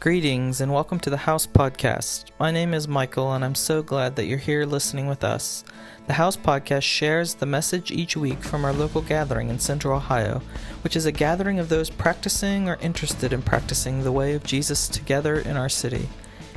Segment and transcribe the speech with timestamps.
[0.00, 2.26] Greetings and welcome to the House Podcast.
[2.38, 5.64] My name is Michael and I'm so glad that you're here listening with us.
[6.06, 10.40] The House Podcast shares the message each week from our local gathering in Central Ohio,
[10.84, 14.86] which is a gathering of those practicing or interested in practicing the way of Jesus
[14.86, 16.08] together in our city.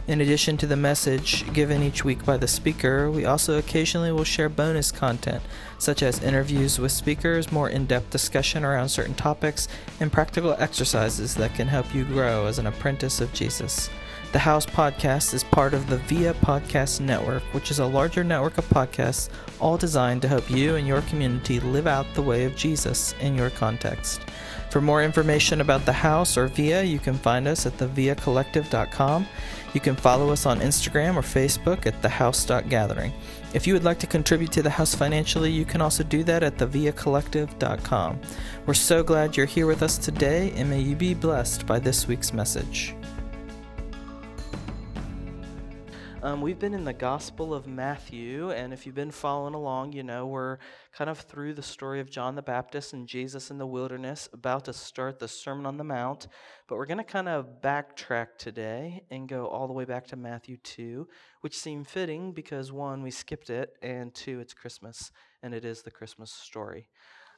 [0.08, 4.24] In addition to the message given each week by the speaker, we also occasionally will
[4.24, 5.44] share bonus content,
[5.78, 9.68] such as interviews with speakers, more in depth discussion around certain topics,
[10.00, 13.92] and practical exercises that can help you grow as an apprentice of Jesus.
[14.32, 18.58] The House Podcast is part of the VIA Podcast Network, which is a larger network
[18.58, 22.56] of podcasts all designed to help you and your community live out the way of
[22.56, 24.22] Jesus in your context.
[24.70, 29.28] For more information about the house or VIA, you can find us at theviacollective.com.
[29.74, 33.14] You can follow us on Instagram or Facebook at thehouse.gathering.
[33.54, 36.44] If you would like to contribute to the house financially, you can also do that
[36.44, 38.20] at theviacollective.com.
[38.66, 42.08] We're so glad you're here with us today, and may you be blessed by this
[42.08, 42.96] week's message.
[46.24, 50.04] Um, we've been in the Gospel of Matthew, and if you've been following along, you
[50.04, 50.60] know we're
[50.94, 54.66] kind of through the story of John the Baptist and Jesus in the wilderness, about
[54.66, 56.28] to start the Sermon on the Mount.
[56.68, 60.16] But we're going to kind of backtrack today and go all the way back to
[60.16, 61.08] Matthew 2,
[61.40, 65.82] which seemed fitting because one, we skipped it, and two, it's Christmas, and it is
[65.82, 66.88] the Christmas story.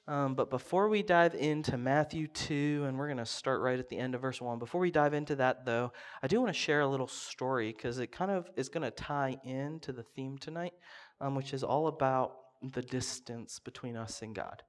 [0.06, 3.88] Um, but before we dive into Matthew 2, and we're going to start right at
[3.88, 6.60] the end of verse 1, before we dive into that, though, I do want to
[6.60, 10.38] share a little story because it kind of is going to tie into the theme
[10.38, 10.74] tonight,
[11.22, 12.36] um, which is all about
[12.74, 14.64] the distance between us and God.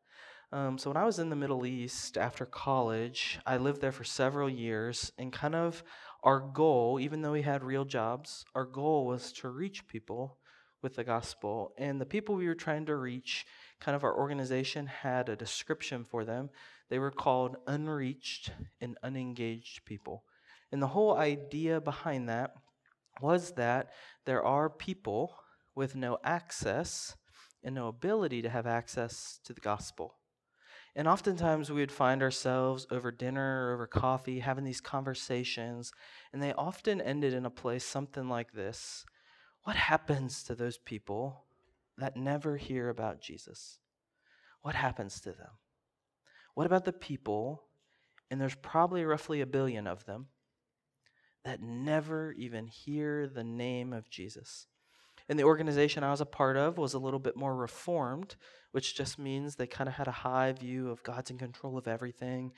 [0.53, 4.05] Um, so, when I was in the Middle East after college, I lived there for
[4.05, 5.83] several years, and kind of
[6.23, 10.39] our goal, even though we had real jobs, our goal was to reach people
[10.81, 11.73] with the gospel.
[11.77, 13.47] And the people we were trying to reach,
[13.85, 16.49] kind of our organization had a description for them.
[16.89, 20.25] They were called unreached and unengaged people.
[20.73, 22.55] And the whole idea behind that
[23.21, 23.91] was that
[24.25, 25.35] there are people
[25.75, 27.15] with no access
[27.63, 30.15] and no ability to have access to the gospel.
[30.97, 35.93] And oftentimes we would find ourselves over dinner or over coffee having these conversations,
[36.33, 39.05] and they often ended in a place something like this
[39.65, 41.45] what happens to those people
[41.99, 43.79] that never hear about Jesus?
[44.63, 45.51] What happens to them?
[46.55, 47.65] What about the people,
[48.31, 50.27] and there's probably roughly a billion of them,
[51.45, 54.67] that never even hear the name of Jesus?
[55.29, 58.37] And the organization I was a part of was a little bit more reformed,
[58.73, 61.89] which just means they kind of had a high view of God's in control of
[61.89, 62.53] everything.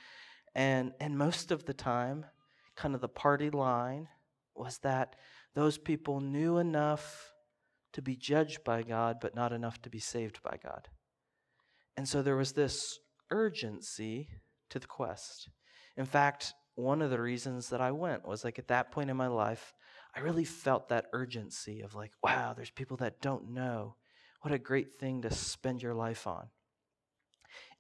[0.55, 2.27] And, and most of the time,
[2.75, 4.09] kind of the party line
[4.55, 5.17] was that
[5.55, 7.33] those people knew enough
[7.97, 10.87] to be judged by God, but not enough to be saved by God.
[11.97, 12.99] And so there was this
[13.31, 14.29] urgency
[14.69, 15.49] to the quest.
[15.97, 19.17] In fact, one of the reasons that I went was like at that point in
[19.17, 19.73] my life,
[20.15, 23.97] I really felt that urgency of like, wow, there's people that don't know.
[24.43, 26.49] What a great thing to spend your life on.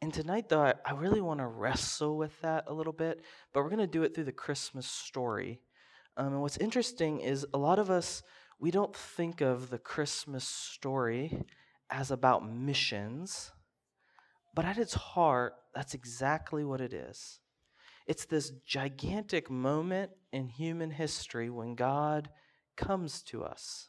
[0.01, 3.23] And tonight, though, I, really want to wrestle with that a little bit,
[3.53, 5.61] but we're going to do it through the Christmas story.
[6.17, 8.23] Um, and what's interesting is a lot of us,
[8.59, 11.45] we don't think of the Christmas story
[11.91, 13.53] as about missions,
[14.55, 17.41] but at its heart, that's exactly what it is.
[18.07, 22.31] It's this gigantic moment in human history when God
[22.77, 23.89] comes to us.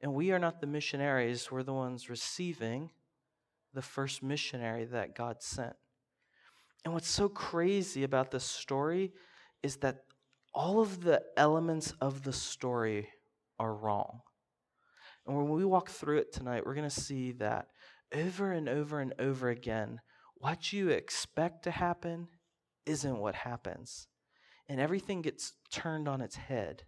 [0.00, 2.90] And we are not the missionaries, we're the ones receiving
[3.72, 5.74] the first missionary that God sent.
[6.84, 9.12] And what's so crazy about this story
[9.62, 10.04] is that
[10.54, 13.08] all of the elements of the story
[13.58, 14.20] are wrong.
[15.26, 17.68] And when we walk through it tonight, we're going to see that
[18.14, 20.00] over and over and over again,
[20.36, 22.28] what you expect to happen
[22.86, 24.06] isn't what happens.
[24.68, 26.84] And everything gets turned on its head.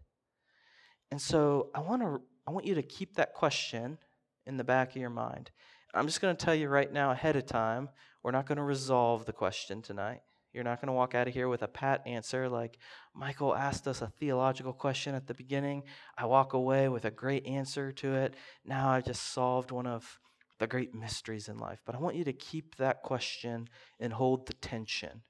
[1.11, 3.99] And so I want to I want you to keep that question
[4.47, 5.51] in the back of your mind.
[5.95, 7.89] I'm just going to tell you right now ahead of time,
[8.23, 10.21] we're not going to resolve the question tonight.
[10.57, 12.79] You're not going to walk out of here with a pat answer like
[13.15, 15.83] Michael asked us a theological question at the beginning.
[16.17, 18.37] I walk away with a great answer to it.
[18.65, 20.19] Now I've just solved one of
[20.59, 21.83] the great mysteries in life.
[21.85, 23.69] But I want you to keep that question
[24.01, 25.25] and hold the tension.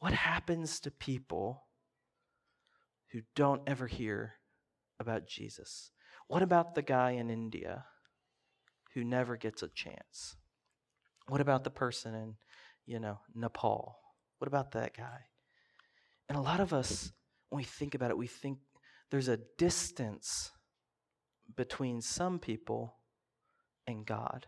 [0.00, 1.62] What happens to people
[3.12, 4.34] who don't ever hear
[4.98, 5.92] about Jesus?
[6.26, 7.84] What about the guy in India
[8.94, 10.34] who never gets a chance?
[11.28, 12.34] What about the person in,
[12.86, 14.00] you know, Nepal?
[14.38, 15.20] What about that guy?
[16.28, 17.12] And a lot of us,
[17.50, 18.58] when we think about it, we think
[19.10, 20.50] there's a distance
[21.56, 22.96] between some people
[23.86, 24.46] and God.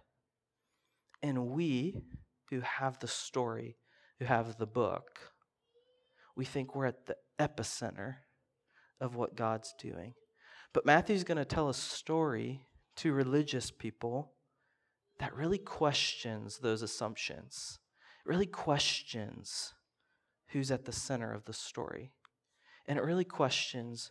[1.22, 1.96] And we,
[2.50, 3.76] who have the story,
[4.18, 5.32] who have the book,
[6.36, 8.16] we think we're at the epicenter
[9.00, 10.14] of what God's doing.
[10.72, 12.66] But Matthew's going to tell a story
[12.96, 14.32] to religious people
[15.18, 17.78] that really questions those assumptions,
[18.26, 19.74] really questions
[20.48, 22.12] who's at the center of the story.
[22.86, 24.10] And it really questions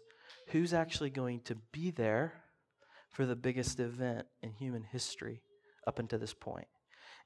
[0.50, 2.34] who's actually going to be there
[3.10, 5.42] for the biggest event in human history
[5.88, 6.68] up until this point.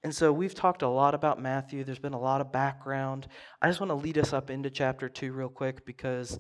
[0.04, 1.84] And so we've talked a lot about Matthew.
[1.84, 3.28] There's been a lot of background.
[3.62, 6.40] I just want to lead us up into chapter 2 real quick because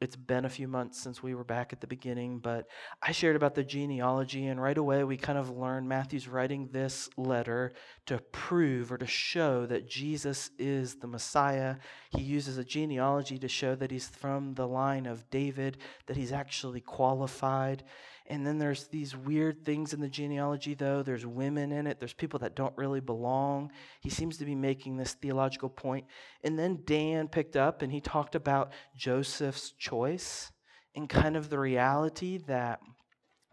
[0.00, 2.66] it's been a few months since we were back at the beginning, but
[3.02, 7.08] I shared about the genealogy, and right away we kind of learned Matthew's writing this
[7.16, 7.72] letter
[8.06, 11.76] to prove or to show that Jesus is the Messiah.
[12.10, 16.32] He uses a genealogy to show that he's from the line of David, that he's
[16.32, 17.82] actually qualified.
[18.30, 21.02] And then there's these weird things in the genealogy, though.
[21.02, 23.72] There's women in it, there's people that don't really belong.
[24.02, 26.04] He seems to be making this theological point.
[26.44, 30.52] And then Dan picked up and he talked about Joseph's choice
[30.94, 32.80] and kind of the reality that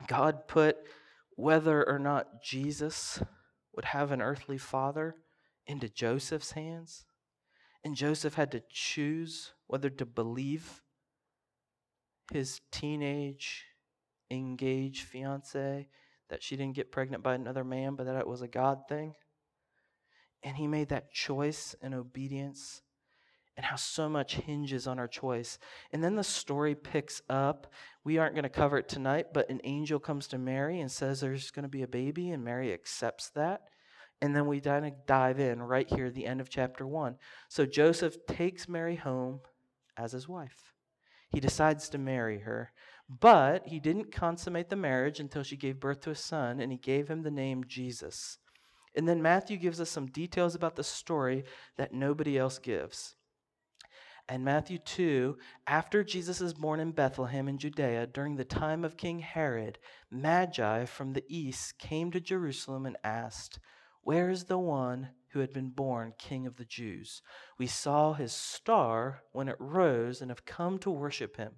[0.07, 0.77] God put
[1.37, 3.23] whether or not Jesus
[3.73, 5.15] would have an earthly father
[5.65, 7.05] into Joseph's hands.
[7.83, 10.81] And Joseph had to choose whether to believe
[12.33, 13.65] his teenage
[14.31, 15.87] engaged fiance,
[16.29, 19.13] that she didn't get pregnant by another man, but that it was a God thing.
[20.43, 22.81] And he made that choice in obedience,
[23.57, 25.57] and how so much hinges on our choice.
[25.93, 27.71] And then the story picks up.
[28.03, 31.21] We aren't going to cover it tonight, but an angel comes to Mary and says
[31.21, 33.61] there's going to be a baby, and Mary accepts that.
[34.21, 37.15] And then we dive in right here the end of chapter one.
[37.49, 39.41] So Joseph takes Mary home
[39.97, 40.73] as his wife.
[41.29, 42.71] He decides to marry her.
[43.07, 46.77] But he didn't consummate the marriage until she gave birth to a son, and he
[46.77, 48.39] gave him the name Jesus.
[48.95, 51.43] And then Matthew gives us some details about the story
[51.77, 53.15] that nobody else gives.
[54.27, 55.37] And Matthew 2,
[55.67, 59.77] after Jesus is born in Bethlehem in Judea, during the time of King Herod,
[60.09, 63.59] Magi from the east came to Jerusalem and asked,
[64.01, 67.21] Where is the one who had been born King of the Jews?
[67.59, 71.57] We saw his star when it rose and have come to worship him.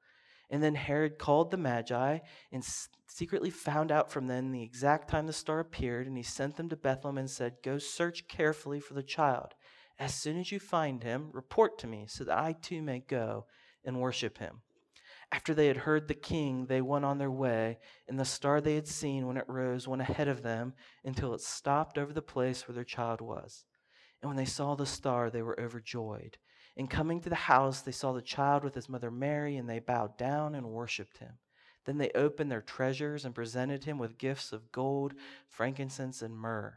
[0.51, 2.19] And then Herod called the Magi
[2.51, 2.63] and
[3.07, 6.67] secretly found out from them the exact time the star appeared, and he sent them
[6.69, 9.55] to Bethlehem and said, Go search carefully for the child.
[9.97, 13.45] As soon as you find him, report to me, so that I too may go
[13.85, 14.61] and worship him.
[15.31, 18.75] After they had heard the king, they went on their way, and the star they
[18.75, 20.73] had seen when it rose went ahead of them
[21.05, 23.63] until it stopped over the place where their child was.
[24.21, 26.37] And when they saw the star, they were overjoyed.
[26.77, 29.79] And coming to the house, they saw the child with his mother Mary, and they
[29.79, 31.33] bowed down and worshipped him.
[31.85, 35.13] Then they opened their treasures and presented him with gifts of gold,
[35.49, 36.75] frankincense, and myrrh.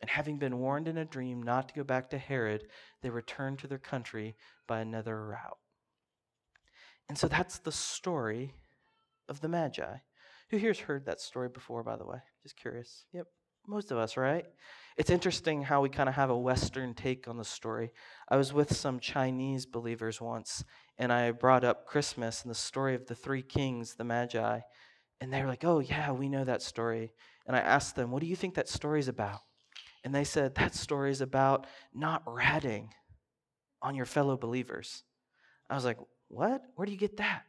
[0.00, 2.68] And having been warned in a dream not to go back to Herod,
[3.02, 4.36] they returned to their country
[4.66, 5.58] by another route.
[7.08, 8.54] And so that's the story
[9.28, 9.96] of the Magi.
[10.50, 12.18] Who here's heard that story before, by the way?
[12.42, 13.04] Just curious.
[13.12, 13.26] Yep,
[13.66, 14.44] most of us, right?
[14.96, 17.90] It's interesting how we kind of have a Western take on the story.
[18.28, 20.64] I was with some Chinese believers once,
[20.98, 24.60] and I brought up Christmas and the story of the three kings, the Magi.
[25.20, 27.12] And they were like, oh, yeah, we know that story.
[27.46, 29.40] And I asked them, what do you think that story's about?
[30.04, 32.90] And they said, that story is about not ratting
[33.82, 35.02] on your fellow believers.
[35.68, 36.62] I was like, what?
[36.76, 37.42] Where do you get that?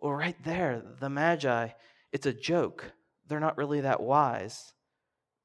[0.00, 1.68] Well, right there, the Magi,
[2.12, 2.92] it's a joke.
[3.26, 4.74] They're not really that wise.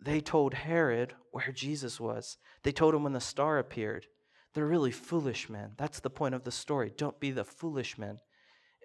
[0.01, 2.38] They told Herod where Jesus was.
[2.63, 4.08] They told him when the star appeared.
[4.53, 5.72] They're really foolish men.
[5.77, 6.91] That's the point of the story.
[6.96, 8.20] Don't be the foolish men.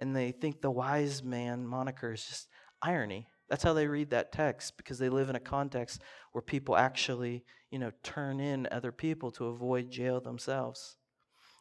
[0.01, 2.49] And they think the wise man moniker is just
[2.83, 3.29] irony.
[3.49, 6.03] That's how they read that text because they live in a context
[6.33, 10.97] where people actually, you know, turn in other people to avoid jail themselves.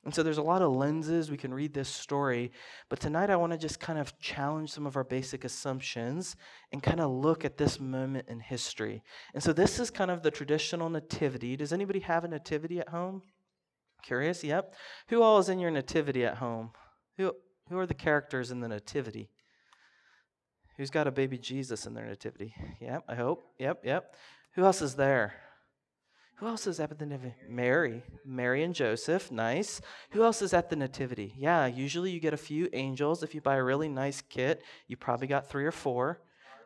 [0.06, 2.52] And so there's a lot of lenses we can read this story,
[2.90, 6.36] but tonight I want to just kind of challenge some of our basic assumptions
[6.74, 9.02] and kind of look at this moment in history.
[9.34, 11.56] And so this is kind of the traditional nativity.
[11.56, 13.22] Does anybody have a nativity at home?
[14.02, 14.44] Curious?
[14.44, 14.76] Yep.
[15.08, 16.72] Who all is in your nativity at home?
[17.18, 17.32] Who
[17.70, 19.30] who are the characters in the nativity?
[20.78, 22.54] Who's got a baby Jesus in their nativity?
[22.82, 23.44] Yep, I hope.
[23.60, 24.16] Yep, yep.
[24.56, 25.34] Who else is there?
[26.44, 27.36] Who else is at the nativity?
[27.48, 28.04] Mary.
[28.26, 29.32] Mary and Joseph.
[29.32, 29.80] Nice.
[30.12, 31.34] Who else is at the nativity?
[31.38, 33.24] Yeah, usually you get a few angels.
[33.24, 36.20] If you buy a really nice kit, you probably got three or four.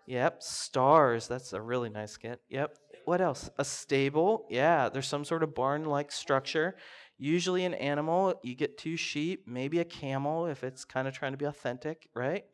[0.08, 1.28] Yep, stars.
[1.28, 2.42] That's a really nice kit.
[2.50, 2.76] Yep.
[3.06, 3.52] What else?
[3.60, 4.48] A stable.
[4.50, 6.76] Yeah, there's some sort of barn like structure.
[7.20, 8.34] Usually an animal.
[8.42, 12.10] You get two sheep, maybe a camel if it's kind of trying to be authentic,
[12.16, 12.46] right?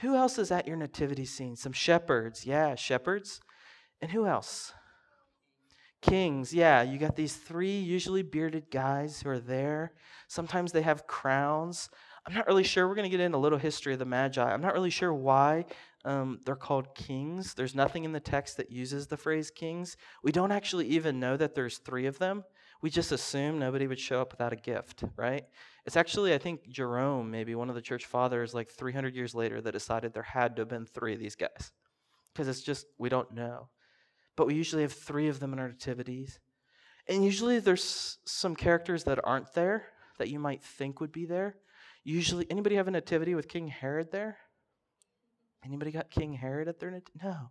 [0.00, 1.56] Who else is at your nativity scene?
[1.56, 2.46] Some shepherds.
[2.46, 3.42] Yeah, shepherds.
[4.00, 4.72] And who else?
[6.04, 6.52] Kings.
[6.52, 9.94] Yeah, you got these three usually bearded guys who are there.
[10.28, 11.88] Sometimes they have crowns.
[12.26, 12.86] I'm not really sure.
[12.86, 14.42] We're going to get in a little history of the Magi.
[14.42, 15.64] I'm not really sure why
[16.04, 17.54] um, they're called kings.
[17.54, 19.96] There's nothing in the text that uses the phrase kings.
[20.22, 22.44] We don't actually even know that there's three of them.
[22.82, 25.44] We just assume nobody would show up without a gift, right?
[25.86, 29.62] It's actually, I think, Jerome, maybe one of the church fathers, like 300 years later,
[29.62, 31.72] that decided there had to have been three of these guys.
[32.34, 33.68] Because it's just, we don't know.
[34.36, 36.40] But we usually have three of them in our nativities.
[37.08, 39.86] And usually there's some characters that aren't there
[40.18, 41.56] that you might think would be there.
[42.02, 44.38] Usually, anybody have a nativity with King Herod there?
[45.64, 47.20] Anybody got King Herod at their nativity?
[47.24, 47.50] No.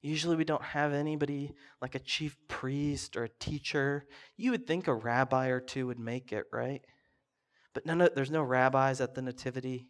[0.00, 4.06] Usually we don't have anybody like a chief priest or a teacher.
[4.36, 6.82] You would think a rabbi or two would make it, right?
[7.74, 9.88] But none of, there's no rabbis at the nativity.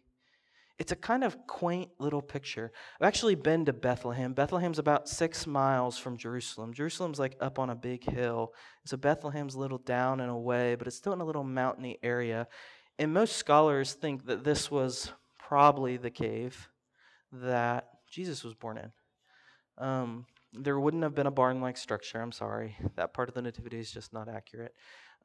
[0.79, 2.71] It's a kind of quaint little picture.
[2.99, 4.33] I've actually been to Bethlehem.
[4.33, 6.73] Bethlehem's about six miles from Jerusalem.
[6.73, 8.53] Jerusalem's like up on a big hill.
[8.85, 12.47] So Bethlehem's a little down and away, but it's still in a little mountainy area.
[12.97, 16.69] And most scholars think that this was probably the cave
[17.33, 18.91] that Jesus was born in.
[19.77, 22.21] Um, there wouldn't have been a barn like structure.
[22.21, 22.77] I'm sorry.
[22.95, 24.73] That part of the Nativity is just not accurate.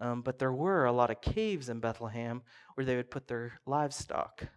[0.00, 2.42] Um, but there were a lot of caves in Bethlehem
[2.74, 4.48] where they would put their livestock.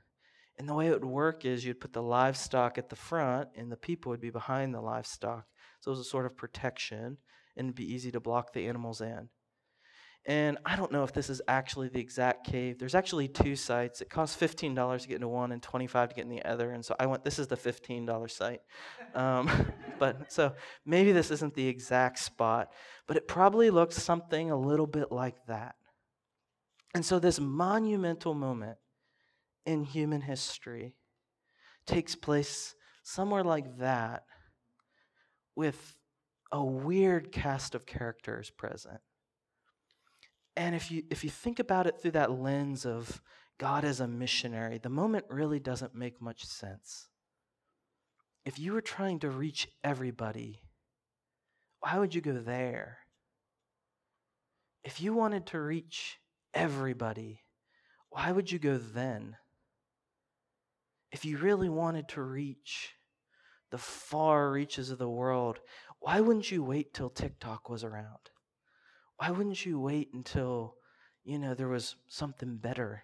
[0.58, 3.72] And the way it would work is you'd put the livestock at the front and
[3.72, 5.46] the people would be behind the livestock.
[5.82, 7.18] So it was a sort of protection
[7.56, 9.30] and it'd be easy to block the animals in.
[10.26, 12.80] And I don't know if this is actually the exact cave.
[12.80, 14.02] There's actually two sites.
[14.02, 16.72] It costs $15 to get into one and 25 to get in the other.
[16.72, 18.60] And so I went, this is the $15 site.
[19.16, 19.50] Um,
[20.00, 20.54] but so
[20.86, 22.74] maybe this isn't the exact spot,
[23.08, 25.76] but it probably looks something a little bit like that.
[26.94, 28.78] And so this monumental moment
[29.68, 30.96] in human history
[31.86, 34.24] takes place somewhere like that
[35.56, 35.96] with
[36.52, 39.02] a weird cast of characters present.
[40.56, 43.22] And if you if you think about it through that lens of
[43.60, 47.10] God as a missionary, the moment really doesn't make much sense.
[48.46, 50.62] If you were trying to reach everybody,
[51.82, 53.00] why would you go there?
[54.86, 56.18] If you wanted to reach
[56.54, 57.42] everybody,
[58.10, 59.36] why would you go then?
[61.12, 62.94] If you really wanted to reach
[63.72, 65.60] the far reaches of the world,
[66.00, 68.30] why wouldn't you wait till TikTok was around?
[69.18, 70.76] Why wouldn't you wait until,
[71.24, 73.04] you know, there was something better?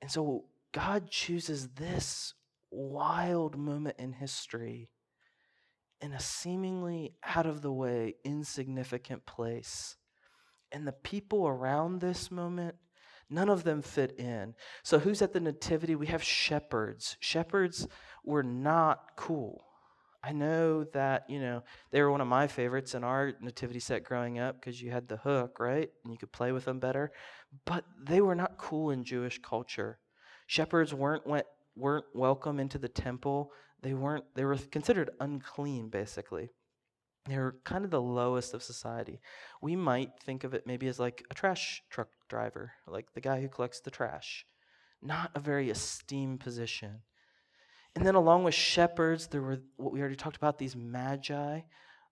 [0.00, 2.34] And so God chooses this
[2.70, 4.90] wild moment in history
[6.00, 9.96] in a seemingly out of the way, insignificant place.
[10.72, 12.74] And the people around this moment,
[13.32, 14.54] none of them fit in.
[14.82, 15.94] So, who's at the Nativity?
[15.94, 17.16] We have shepherds.
[17.20, 17.88] Shepherds
[18.24, 19.64] were not cool.
[20.24, 24.04] I know that, you know, they were one of my favorites in our nativity set
[24.04, 25.90] growing up because you had the hook, right?
[26.04, 27.10] And you could play with them better.
[27.64, 29.98] But they were not cool in Jewish culture.
[30.46, 31.46] Shepherds weren't went,
[31.76, 33.50] weren't welcome into the temple.
[33.82, 36.50] They weren't they were considered unclean basically.
[37.26, 39.20] They were kind of the lowest of society.
[39.60, 43.40] We might think of it maybe as like a trash truck driver, like the guy
[43.40, 44.44] who collects the trash.
[45.00, 47.02] Not a very esteemed position.
[47.94, 51.60] And then, along with shepherds, there were what we already talked about these magi.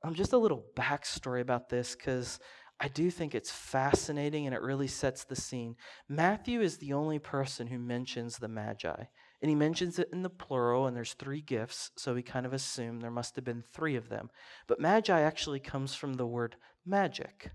[0.02, 2.38] Um, just a little backstory about this because
[2.79, 5.76] I do think it's fascinating and it really sets the scene.
[6.09, 9.05] Matthew is the only person who mentions the magi,
[9.42, 12.52] and he mentions it in the plural, and there's three gifts, so we kind of
[12.52, 14.30] assume there must have been three of them.
[14.66, 17.50] But magi actually comes from the word magic.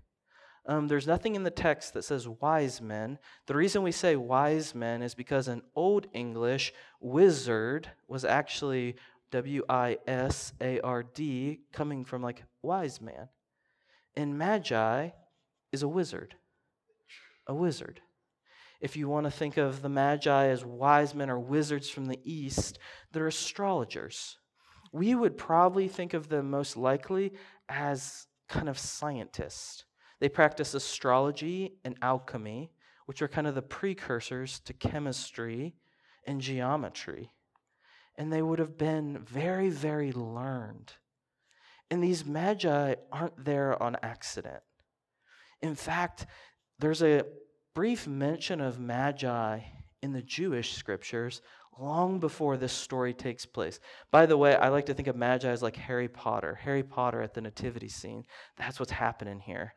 [0.68, 3.18] Um, there's nothing in the text that says wise men.
[3.46, 8.96] The reason we say wise men is because in Old English, wizard was actually
[9.30, 13.28] W I S A R D, coming from like wise man.
[14.16, 15.10] And magi
[15.70, 16.34] is a wizard.
[17.46, 18.00] A wizard.
[18.80, 22.20] If you want to think of the magi as wise men or wizards from the
[22.24, 22.78] east,
[23.12, 24.38] they're astrologers.
[24.92, 27.32] We would probably think of them most likely
[27.68, 29.84] as kind of scientists.
[30.20, 32.70] They practice astrology and alchemy,
[33.06, 35.74] which are kind of the precursors to chemistry
[36.26, 37.32] and geometry.
[38.16, 40.92] And they would have been very, very learned.
[41.90, 44.62] And these magi aren't there on accident.
[45.62, 46.26] In fact,
[46.78, 47.24] there's a
[47.76, 49.60] brief mention of magi
[50.00, 51.42] in the Jewish scriptures
[51.78, 53.80] long before this story takes place.
[54.10, 56.54] By the way, I like to think of Magi as like Harry Potter.
[56.54, 58.24] Harry Potter at the nativity scene.
[58.56, 59.74] That's what's happening here.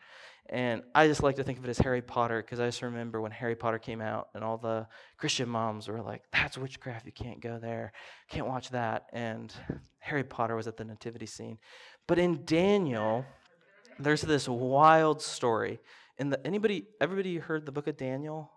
[0.49, 3.19] And I just like to think of it as Harry Potter because I just remember
[3.19, 4.87] when Harry Potter came out and all the
[5.17, 7.05] Christian moms were like, that's witchcraft.
[7.05, 7.91] You can't go there.
[8.29, 9.07] Can't watch that.
[9.11, 9.53] And
[9.99, 11.57] Harry Potter was at the nativity scene.
[12.07, 13.25] But in Daniel,
[13.99, 15.81] there's this wild story.
[16.19, 18.51] In the anybody everybody heard the book of Daniel?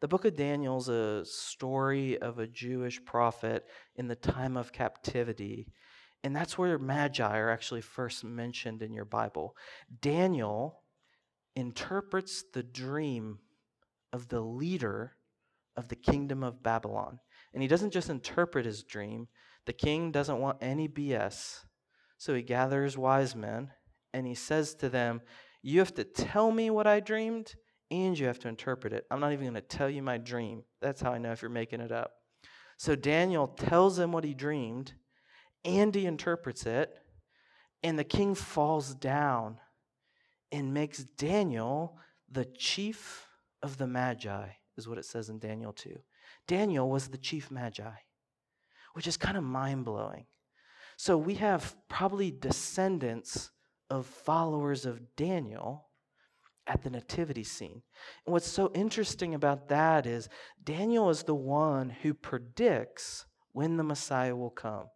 [0.00, 4.72] The book of Daniel is a story of a Jewish prophet in the time of
[4.72, 5.68] captivity.
[6.24, 9.56] And that's where magi are actually first mentioned in your Bible.
[10.00, 10.80] Daniel
[11.54, 13.38] interprets the dream
[14.12, 15.12] of the leader
[15.76, 17.20] of the kingdom of Babylon.
[17.54, 19.28] And he doesn't just interpret his dream,
[19.64, 21.60] the king doesn't want any BS.
[22.18, 23.70] So he gathers wise men
[24.12, 25.20] and he says to them,
[25.62, 27.54] You have to tell me what I dreamed
[27.90, 29.04] and you have to interpret it.
[29.10, 30.62] I'm not even going to tell you my dream.
[30.80, 32.12] That's how I know if you're making it up.
[32.76, 34.94] So Daniel tells him what he dreamed,
[35.64, 36.94] and he interprets it,
[37.82, 39.58] and the king falls down
[40.50, 41.98] and makes Daniel
[42.30, 43.26] the chief
[43.62, 44.46] of the Magi,
[44.78, 45.94] is what it says in Daniel 2.
[46.46, 47.90] Daniel was the chief Magi,
[48.94, 50.24] which is kind of mind blowing.
[50.96, 53.50] So we have probably descendants
[53.90, 55.88] of followers of Daniel
[56.66, 57.82] at the nativity scene.
[58.24, 60.28] And what's so interesting about that is
[60.62, 64.86] Daniel is the one who predicts when the Messiah will come.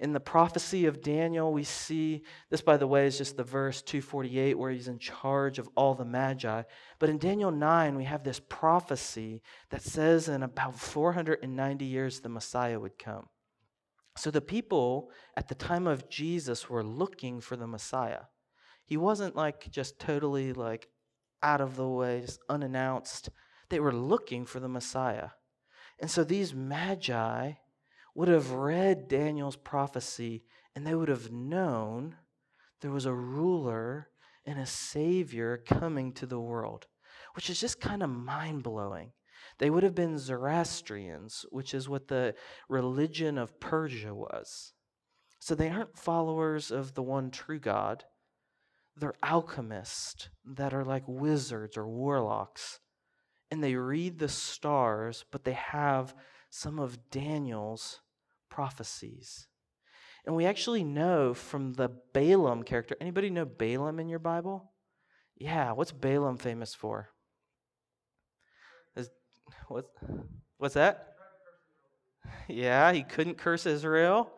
[0.00, 3.82] In the prophecy of Daniel, we see this, by the way, is just the verse
[3.82, 6.62] 248 where he's in charge of all the Magi.
[7.00, 12.28] But in Daniel 9, we have this prophecy that says in about 490 years the
[12.28, 13.26] Messiah would come.
[14.18, 18.22] So the people at the time of Jesus were looking for the Messiah.
[18.84, 20.88] He wasn't like just totally like
[21.40, 23.30] out of the way, just unannounced.
[23.68, 25.28] They were looking for the Messiah.
[26.00, 27.52] And so these magi
[28.16, 30.42] would have read Daniel's prophecy
[30.74, 32.16] and they would have known
[32.80, 34.08] there was a ruler
[34.44, 36.86] and a savior coming to the world,
[37.34, 39.12] which is just kind of mind blowing.
[39.58, 42.34] They would have been Zoroastrians, which is what the
[42.68, 44.72] religion of Persia was.
[45.40, 48.04] So they aren't followers of the one true God
[48.98, 52.80] they're alchemists that are like wizards or warlocks.
[53.50, 56.14] And they read the stars, but they have
[56.50, 58.00] some of Daniel's
[58.50, 59.46] prophecies.
[60.26, 62.96] And we actually know from the Balaam character.
[63.00, 64.72] Anybody know Balaam in your Bible?
[65.36, 67.10] Yeah, what's Balaam famous for?
[69.68, 69.86] Is, what,
[70.58, 71.14] what's that?
[72.48, 74.30] Yeah, he couldn't curse Israel.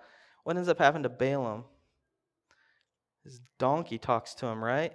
[0.44, 1.64] What ends up happening to Balaam?
[3.24, 4.92] His donkey talks to him, right?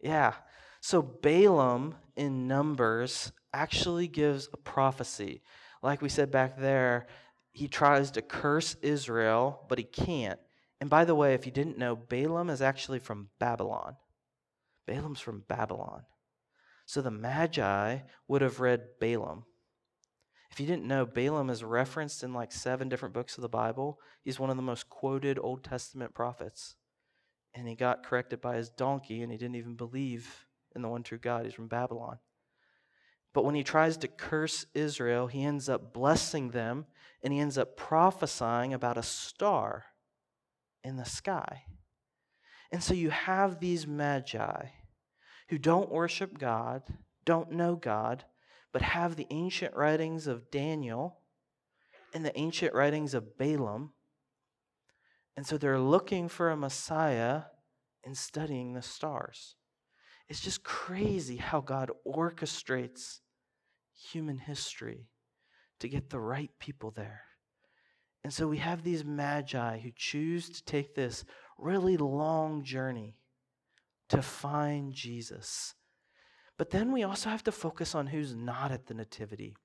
[0.00, 0.34] Yeah.
[0.80, 5.42] So Balaam in Numbers actually gives a prophecy.
[5.82, 7.06] Like we said back there,
[7.52, 10.38] he tries to curse Israel, but he can't.
[10.80, 13.96] And by the way, if you didn't know, Balaam is actually from Babylon.
[14.86, 16.02] Balaam's from Babylon.
[16.84, 19.44] So the Magi would have read Balaam.
[20.54, 23.98] If you didn't know, Balaam is referenced in like seven different books of the Bible.
[24.22, 26.76] He's one of the most quoted Old Testament prophets
[27.54, 31.02] and he got corrected by his donkey and he didn't even believe in the one
[31.02, 31.44] true God.
[31.44, 32.20] He's from Babylon.
[33.32, 36.86] But when he tries to curse Israel, he ends up blessing them
[37.20, 39.86] and he ends up prophesying about a star
[40.84, 41.64] in the sky.
[42.70, 44.66] And so you have these magi
[45.48, 46.84] who don't worship God,
[47.24, 48.24] don't know God,
[48.74, 51.20] but have the ancient writings of Daniel
[52.12, 53.94] and the ancient writings of Balaam
[55.36, 57.42] and so they're looking for a Messiah
[58.04, 59.56] and studying the stars.
[60.28, 63.20] It's just crazy how God orchestrates
[64.12, 65.08] human history
[65.80, 67.22] to get the right people there.
[68.22, 71.24] And so we have these magi who choose to take this
[71.58, 73.18] really long journey
[74.08, 75.74] to find Jesus.
[76.56, 79.56] But then we also have to focus on who's not at the Nativity.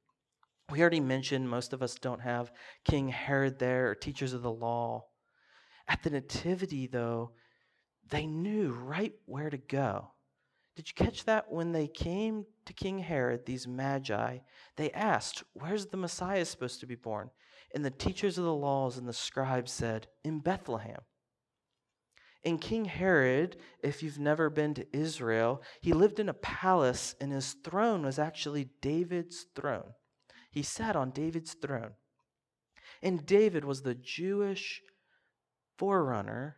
[0.71, 2.51] We already mentioned most of us don't have
[2.83, 5.05] King Herod there or teachers of the law.
[5.87, 7.31] At the Nativity, though,
[8.09, 10.11] they knew right where to go.
[10.75, 11.51] Did you catch that?
[11.51, 14.37] When they came to King Herod, these magi,
[14.77, 17.31] they asked, Where's the Messiah supposed to be born?
[17.75, 21.01] And the teachers of the laws and the scribes said, In Bethlehem.
[22.43, 27.31] And King Herod, if you've never been to Israel, he lived in a palace, and
[27.31, 29.93] his throne was actually David's throne.
[30.51, 31.91] He sat on David's throne.
[33.01, 34.81] And David was the Jewish
[35.77, 36.57] forerunner,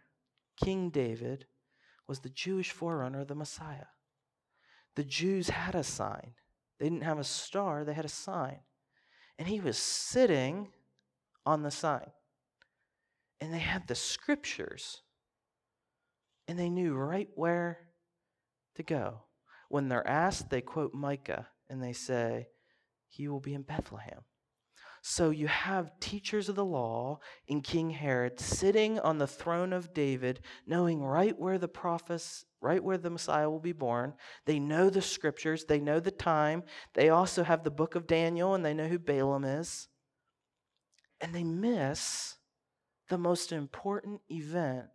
[0.64, 1.46] King David,
[2.08, 3.88] was the Jewish forerunner of the Messiah.
[4.96, 6.34] The Jews had a sign.
[6.80, 8.60] They didn't have a star, they had a sign.
[9.38, 10.70] And he was sitting
[11.46, 12.12] on the sign.
[13.40, 15.02] And they had the scriptures.
[16.52, 17.78] And they knew right where
[18.76, 19.22] to go.
[19.70, 22.50] When they're asked, they quote Micah and they say,
[23.08, 24.26] He will be in Bethlehem.
[25.02, 29.94] So you have teachers of the law in King Herod sitting on the throne of
[29.94, 34.14] David, knowing right where the prophets, right where the Messiah will be born.
[34.46, 36.64] They know the scriptures, they know the time.
[36.96, 39.88] They also have the book of Daniel and they know who Balaam is.
[41.22, 42.36] And they miss
[43.08, 44.88] the most important event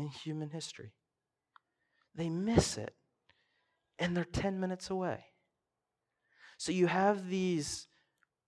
[0.00, 0.92] in human history.
[2.14, 2.94] They miss it,
[3.98, 5.26] and they're 10 minutes away.
[6.56, 7.86] So you have these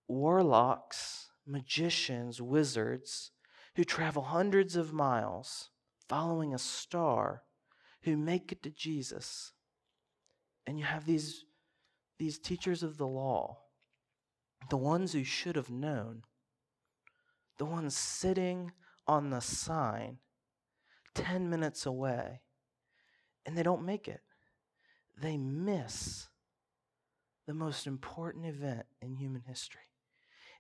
[0.09, 3.31] warlocks, magicians, wizards
[3.77, 5.71] who travel hundreds of miles
[6.09, 7.43] following a star
[8.03, 9.53] who make it to Jesus.
[10.67, 11.45] And you have these,
[12.19, 13.59] these teachers of the law,
[14.71, 16.23] the ones who should have known,
[17.59, 18.73] the ones sitting
[19.07, 20.19] on the sign
[21.15, 22.41] 10 minutes away,
[23.45, 24.21] and they don't make it.
[25.21, 26.29] They miss
[27.47, 29.81] the most important event in human history.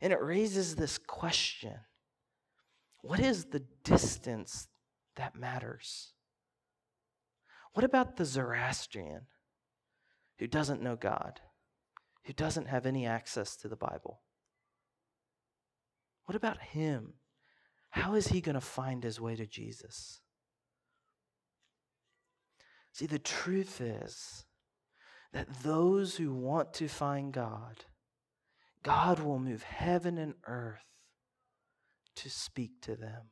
[0.00, 1.78] And it raises this question
[3.02, 4.68] what is the distance
[5.16, 6.12] that matters?
[7.72, 9.22] What about the Zoroastrian
[10.38, 11.40] who doesn't know God,
[12.24, 14.20] who doesn't have any access to the Bible?
[16.26, 17.14] What about him?
[17.90, 20.21] How is he going to find his way to Jesus?
[22.92, 24.44] See, the truth is
[25.32, 27.84] that those who want to find God,
[28.82, 30.84] God will move heaven and earth
[32.16, 33.30] to speak to them.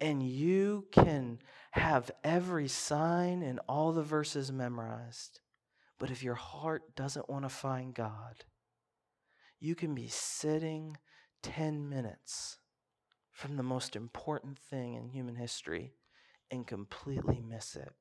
[0.00, 1.38] And you can
[1.72, 5.40] have every sign and all the verses memorized.
[5.98, 8.44] But if your heart doesn't want to find God,
[9.60, 10.96] you can be sitting
[11.42, 12.58] 10 minutes
[13.30, 15.92] from the most important thing in human history
[16.50, 17.92] and completely miss it.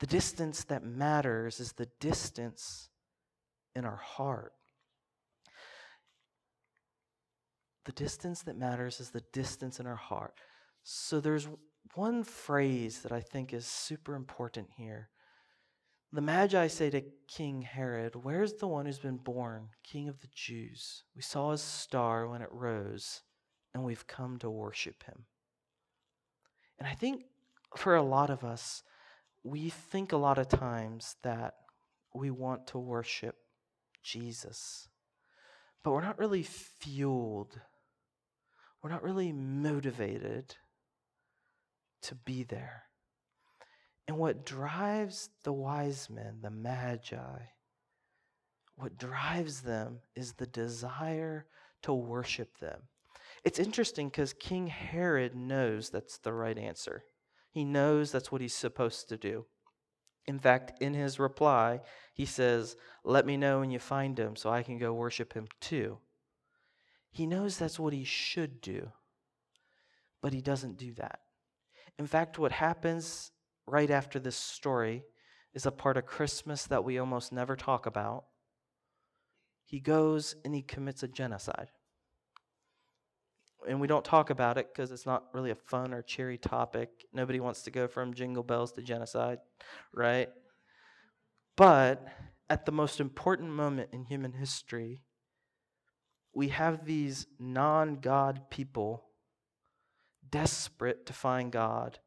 [0.00, 2.88] The distance that matters is the distance
[3.74, 4.52] in our heart.
[7.84, 10.34] The distance that matters is the distance in our heart.
[10.82, 11.48] So there's
[11.94, 15.08] one phrase that I think is super important here.
[16.12, 20.28] The Magi say to King Herod, Where's the one who's been born, King of the
[20.34, 21.04] Jews?
[21.14, 23.22] We saw his star when it rose,
[23.74, 25.24] and we've come to worship him.
[26.78, 27.24] And I think
[27.76, 28.82] for a lot of us,
[29.44, 31.54] we think a lot of times that
[32.14, 33.36] we want to worship
[34.02, 34.88] Jesus,
[35.82, 37.60] but we're not really fueled,
[38.82, 40.56] we're not really motivated
[42.02, 42.84] to be there.
[44.06, 47.40] And what drives the wise men, the magi,
[48.76, 51.46] what drives them is the desire
[51.82, 52.82] to worship them.
[53.44, 57.04] It's interesting because King Herod knows that's the right answer.
[57.50, 59.46] He knows that's what he's supposed to do.
[60.26, 61.80] In fact, in his reply,
[62.12, 65.46] he says, Let me know when you find him so I can go worship him
[65.60, 65.98] too.
[67.10, 68.92] He knows that's what he should do,
[70.20, 71.20] but he doesn't do that.
[71.98, 73.32] In fact, what happens
[73.66, 75.04] right after this story
[75.54, 78.24] is a part of Christmas that we almost never talk about.
[79.64, 81.70] He goes and he commits a genocide
[83.66, 86.90] and we don't talk about it because it's not really a fun or cheery topic.
[87.12, 89.38] Nobody wants to go from jingle bells to genocide,
[89.92, 90.28] right?
[91.56, 92.06] But
[92.48, 95.02] at the most important moment in human history,
[96.32, 99.04] we have these non God people
[100.30, 101.98] desperate to find God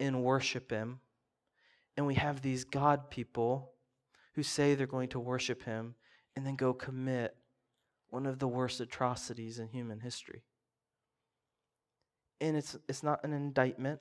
[0.00, 1.00] and worship Him.
[1.96, 3.72] And we have these God people
[4.34, 5.96] who say they're going to worship Him
[6.34, 7.36] and then go commit
[8.08, 10.44] one of the worst atrocities in human history
[12.40, 14.00] and it's, it's not an indictment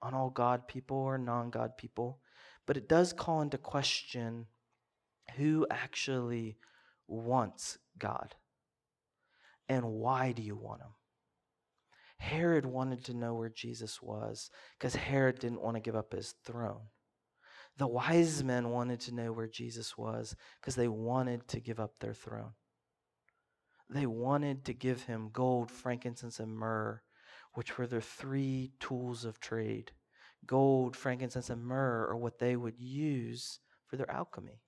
[0.00, 2.18] on all God people or non God people,
[2.66, 4.46] but it does call into question
[5.36, 6.56] who actually
[7.08, 8.34] wants God
[9.68, 10.94] and why do you want him?
[12.18, 16.34] Herod wanted to know where Jesus was because Herod didn't want to give up his
[16.44, 16.82] throne.
[17.78, 21.94] The wise men wanted to know where Jesus was because they wanted to give up
[21.98, 22.52] their throne.
[23.88, 27.02] They wanted to give him gold, frankincense, and myrrh
[27.54, 29.92] which were their three tools of trade.
[30.46, 34.62] Gold, frankincense, and myrrh are what they would use for their alchemy.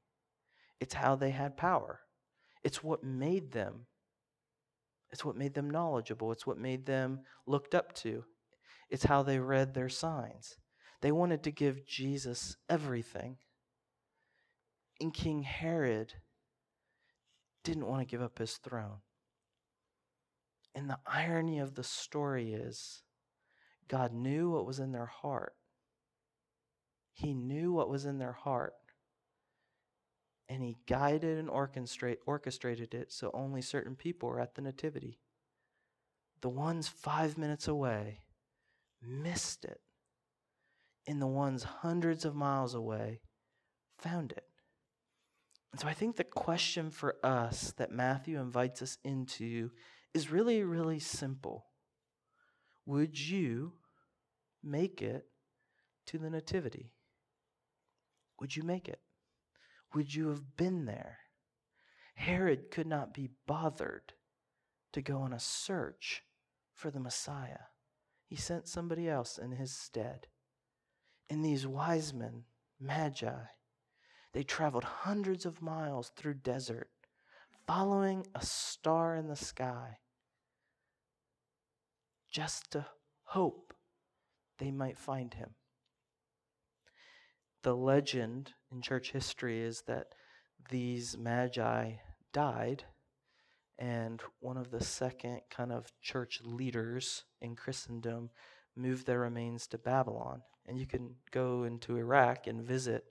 [0.80, 2.00] It's how they had power.
[2.62, 3.86] It's what made them.
[5.10, 6.32] It's what made them knowledgeable.
[6.32, 8.24] It's what made them looked up to.
[8.90, 10.56] It's how they read their signs.
[11.00, 13.38] They wanted to give Jesus everything.
[15.00, 16.14] And King Herod
[17.62, 18.98] didn't want to give up his throne.
[20.74, 23.02] And the irony of the story is
[23.88, 25.54] God knew what was in their heart.
[27.12, 28.74] He knew what was in their heart.
[30.48, 35.20] And he guided and orchestrate, orchestrated it so only certain people were at the Nativity.
[36.42, 38.18] The ones five minutes away
[39.00, 39.80] missed it,
[41.06, 43.20] and the ones hundreds of miles away
[43.98, 44.44] found it.
[45.72, 49.70] And so I think the question for us that Matthew invites us into
[50.14, 51.66] is really, really simple.
[52.86, 53.72] Would you
[54.62, 55.26] make it
[56.06, 56.92] to the Nativity?
[58.40, 59.00] Would you make it?
[59.94, 61.18] Would you have been there?
[62.14, 64.14] Herod could not be bothered
[64.92, 66.22] to go on a search
[66.72, 67.66] for the Messiah.
[68.26, 70.28] He sent somebody else in his stead.
[71.28, 72.44] And these wise men,
[72.80, 73.44] magi,
[74.32, 76.90] they traveled hundreds of miles through desert,
[77.66, 79.98] following a star in the sky,
[82.34, 82.84] just to
[83.22, 83.72] hope
[84.58, 85.50] they might find him.
[87.62, 90.08] The legend in church history is that
[90.68, 91.92] these magi
[92.32, 92.84] died
[93.78, 98.30] and one of the second kind of church leaders in Christendom
[98.76, 100.42] moved their remains to Babylon.
[100.66, 103.04] And you can go into Iraq and visit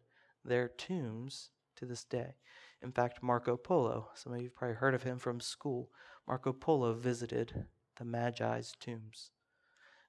[0.43, 2.35] their tombs to this day.
[2.81, 5.89] In fact, Marco Polo, some of you have probably heard of him from school.
[6.27, 7.65] Marco Polo visited
[7.97, 9.31] the Magi's tombs.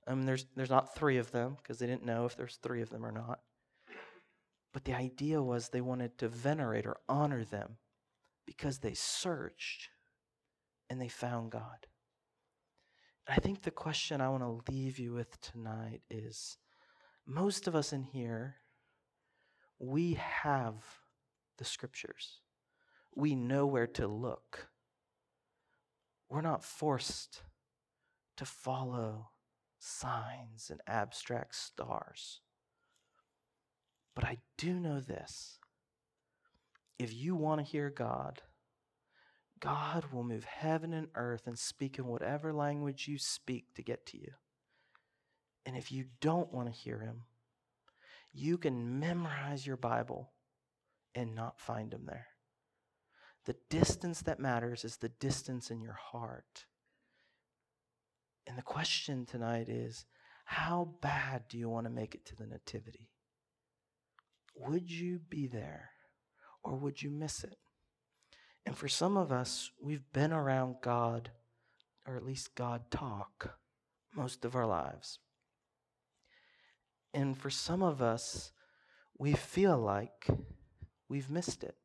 [0.07, 2.91] Um, there's, there's not three of them because they didn't know if there's three of
[2.91, 3.41] them or not.
[4.73, 7.79] But the idea was they wanted to venerate or honor them
[8.47, 9.89] because they searched
[10.91, 11.87] and they found God.
[13.27, 16.59] And I think the question I want to leave you with tonight is
[17.27, 18.57] most of us in here,
[19.79, 20.75] we have
[21.59, 22.41] the scriptures,
[23.15, 24.69] we know where to look.
[26.29, 27.43] We're not forced
[28.37, 29.31] to follow
[29.79, 32.41] signs and abstract stars.
[34.15, 35.59] But I do know this
[36.99, 38.43] if you want to hear God,
[39.61, 44.07] God will move heaven and earth and speak in whatever language you speak to get
[44.07, 44.33] to you.
[45.67, 47.23] And if you don't want to hear him,
[48.33, 50.33] you can memorize your Bible
[51.15, 52.27] and not find him there.
[53.47, 56.67] The distance that matters is the distance in your heart.
[58.47, 60.05] And the question tonight is
[60.45, 63.11] how bad do you want to make it to the Nativity?
[64.57, 65.91] Would you be there
[66.63, 67.57] or would you miss it?
[68.67, 71.31] And for some of us, we've been around God,
[72.07, 73.59] or at least God talk,
[74.15, 75.19] most of our lives.
[77.13, 78.53] And for some of us,
[79.19, 80.27] we feel like
[81.09, 81.77] we've missed it.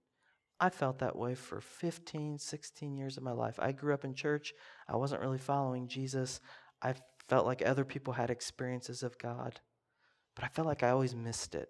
[0.60, 3.56] I felt that way for 15, 16 years of my life.
[3.60, 4.54] I grew up in church.
[4.88, 6.42] I wasn't really following Jesus.
[6.82, 6.96] I
[7.30, 9.62] felt like other people had experiences of God,
[10.36, 11.70] but I felt like I always missed it.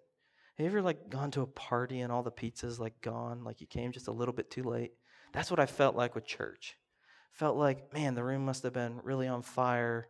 [0.57, 3.61] Have you ever like gone to a party and all the pizzas like gone, like
[3.61, 4.91] you came just a little bit too late?
[5.33, 6.75] That's what I felt like with church.
[7.31, 10.07] Felt like, man, the room must have been really on fire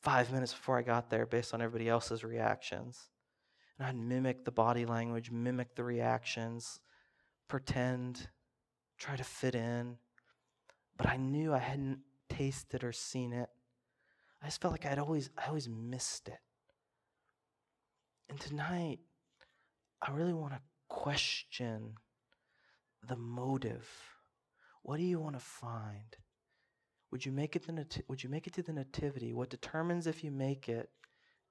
[0.00, 3.10] five minutes before I got there based on everybody else's reactions.
[3.78, 6.80] And I'd mimic the body language, mimic the reactions,
[7.52, 8.28] pretend,
[8.96, 9.98] try to fit in.
[10.96, 11.98] But I knew I hadn't
[12.30, 13.50] tasted or seen it.
[14.42, 16.40] I just felt like I'd always I always missed it.
[18.30, 19.00] And tonight,
[20.00, 21.96] I really want to question
[23.06, 23.86] the motive
[24.82, 26.16] what do you want to find?
[27.10, 29.34] Would you make it the nat- would you make it to the nativity?
[29.34, 30.88] What determines if you make it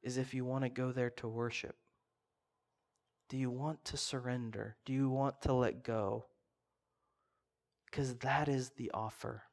[0.02, 1.76] is if you want to go there to worship.
[3.32, 4.76] Do you want to surrender?
[4.84, 6.26] Do you want to let go?
[7.86, 9.44] Because that is the offer.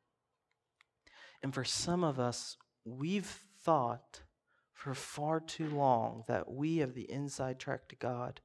[1.44, 4.22] And for some of us, we've thought
[4.72, 8.40] for far too long that we have the inside track to God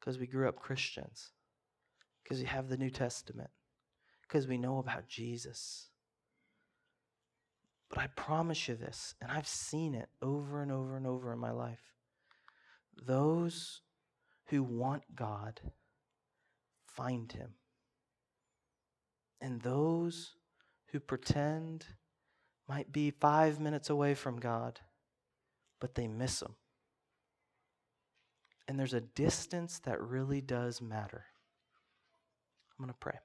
[0.00, 1.30] because we grew up Christians,
[2.24, 3.50] because we have the New Testament,
[4.22, 5.90] because we know about Jesus.
[7.88, 11.38] But I promise you this, and I've seen it over and over and over in
[11.38, 11.94] my life.
[13.06, 13.82] Those
[14.48, 15.60] who want God
[16.86, 17.54] find Him.
[19.40, 20.34] And those
[20.92, 21.86] who pretend
[22.68, 24.80] might be five minutes away from God,
[25.80, 26.54] but they miss Him.
[28.66, 31.26] And there's a distance that really does matter.
[32.78, 33.18] I'm going to pray.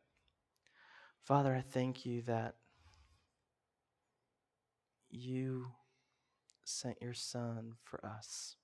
[1.23, 2.55] Father, I thank you that
[5.09, 5.67] you
[6.63, 8.55] sent your Son for us.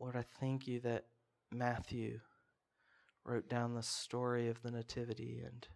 [0.00, 1.06] Lord, I thank you that
[1.52, 2.20] Matthew
[3.24, 5.66] wrote down the story of the Nativity and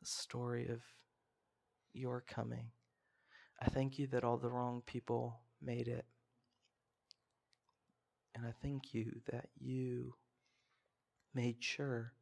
[0.00, 0.80] the story of
[1.94, 2.70] your coming.
[3.60, 6.04] I thank you that all the wrong people made it.
[8.34, 10.14] And I thank you that you
[11.34, 12.12] made sure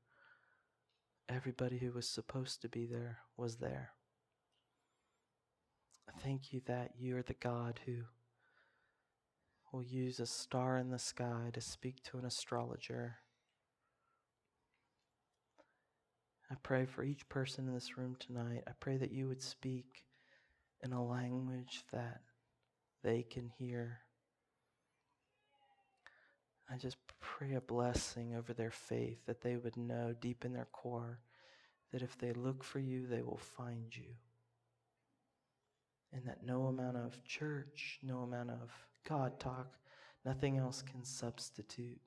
[1.28, 3.92] everybody who was supposed to be there was there.
[6.08, 8.02] I thank you that you are the God who
[9.72, 13.16] will use a star in the sky to speak to an astrologer.
[16.50, 18.64] I pray for each person in this room tonight.
[18.66, 20.04] I pray that you would speak
[20.82, 22.20] in a language that
[23.04, 24.00] they can hear.
[26.68, 30.68] I just pray a blessing over their faith that they would know deep in their
[30.72, 31.20] core
[31.92, 34.14] that if they look for you, they will find you.
[36.12, 38.70] And that no amount of church, no amount of
[39.08, 39.74] God talk,
[40.24, 42.00] nothing else can substitute.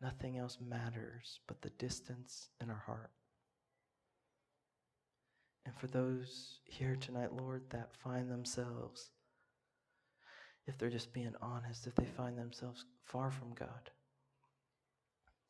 [0.00, 3.10] Nothing else matters but the distance in our heart.
[5.66, 9.10] And for those here tonight, Lord, that find themselves,
[10.66, 13.90] if they're just being honest, if they find themselves far from God,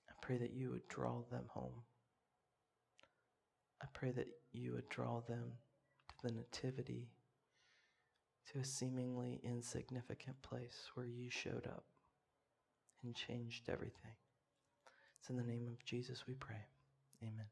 [0.08, 1.84] I pray that you would draw them home.
[3.82, 5.52] I pray that you would draw them
[6.08, 7.08] to the Nativity,
[8.52, 11.84] to a seemingly insignificant place where you showed up
[13.02, 14.12] and changed everything.
[15.18, 16.66] It's in the name of Jesus we pray.
[17.22, 17.46] Amen.